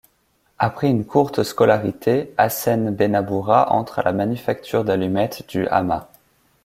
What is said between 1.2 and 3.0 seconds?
scolarité, Hacène